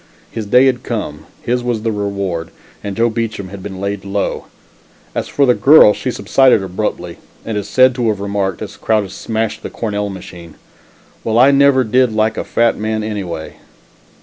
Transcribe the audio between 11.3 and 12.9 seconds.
I never did like a fat